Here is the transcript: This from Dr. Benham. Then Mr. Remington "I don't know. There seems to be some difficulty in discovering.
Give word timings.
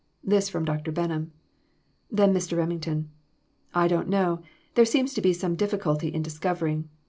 This 0.23 0.49
from 0.49 0.65
Dr. 0.65 0.91
Benham. 0.91 1.31
Then 2.09 2.33
Mr. 2.33 2.57
Remington 2.57 3.11
"I 3.71 3.87
don't 3.87 4.09
know. 4.09 4.41
There 4.73 4.83
seems 4.83 5.13
to 5.13 5.21
be 5.21 5.31
some 5.31 5.53
difficulty 5.53 6.07
in 6.07 6.23
discovering. 6.23 6.89